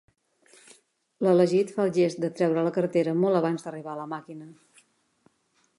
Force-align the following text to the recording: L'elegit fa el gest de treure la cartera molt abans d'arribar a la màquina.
L'elegit 1.25 1.73
fa 1.75 1.85
el 1.89 1.93
gest 1.97 2.23
de 2.23 2.31
treure 2.41 2.63
la 2.69 2.73
cartera 2.79 3.15
molt 3.25 3.41
abans 3.41 3.67
d'arribar 3.67 3.95
a 3.97 4.01
la 4.03 4.09
màquina. 4.17 4.51